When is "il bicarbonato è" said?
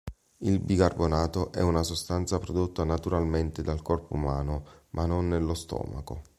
0.39-1.61